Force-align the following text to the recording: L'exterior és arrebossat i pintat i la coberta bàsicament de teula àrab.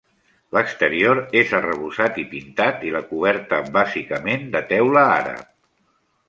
L'exterior 0.55 1.19
és 1.41 1.51
arrebossat 1.57 2.17
i 2.23 2.25
pintat 2.31 2.87
i 2.89 2.95
la 2.97 3.03
coberta 3.11 3.61
bàsicament 3.77 4.49
de 4.57 4.63
teula 4.73 5.05
àrab. 5.21 5.47